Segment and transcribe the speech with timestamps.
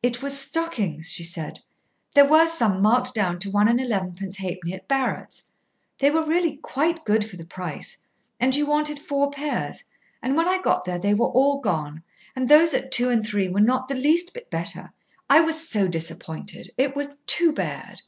[0.00, 1.58] "It was stockings," she said.
[2.14, 5.50] "There were some marked down to one and elevenpence halfpenny at Barratt's.
[5.98, 7.96] They were really quite good for the price.
[8.38, 9.82] And you wanted four pairs.
[10.22, 12.04] And when I got there they were all gone,
[12.36, 14.92] and those at two and three were not the least bit better.
[15.28, 16.70] I was so disappointed.
[16.78, 18.02] It was too bad!"